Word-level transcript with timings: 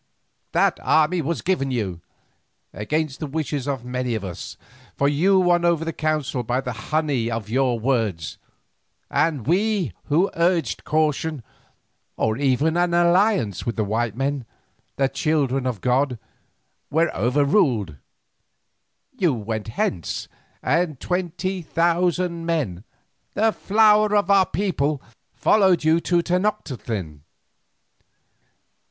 That 0.53 0.79
army 0.81 1.21
was 1.21 1.43
given 1.43 1.69
you, 1.69 2.01
against 2.73 3.19
the 3.19 3.27
wishes 3.27 3.67
of 3.67 3.85
many 3.85 4.15
of 4.15 4.23
us, 4.23 4.57
for 4.95 5.07
you 5.07 5.39
won 5.39 5.63
over 5.63 5.85
the 5.85 5.93
council 5.93 6.41
by 6.41 6.59
the 6.59 6.73
honey 6.73 7.29
of 7.29 7.51
your 7.51 7.77
words, 7.79 8.39
and 9.11 9.45
we 9.45 9.93
who 10.05 10.31
urged 10.35 10.85
caution, 10.85 11.43
or 12.17 12.35
even 12.35 12.77
an 12.77 12.95
alliance 12.95 13.63
with 13.67 13.75
the 13.75 13.83
white 13.83 14.17
men, 14.17 14.47
the 14.95 15.07
children 15.07 15.67
of 15.67 15.81
god, 15.81 16.17
were 16.89 17.15
overruled. 17.15 17.97
You 19.15 19.35
went 19.35 19.67
hence, 19.67 20.27
and 20.63 20.99
twenty 20.99 21.61
thousand 21.61 22.47
men, 22.47 22.85
the 23.35 23.51
flower 23.53 24.15
of 24.17 24.31
our 24.31 24.47
people, 24.47 24.99
followed 25.31 25.83
you 25.83 25.99
to 26.01 26.23
Tenoctitlan. 26.23 27.19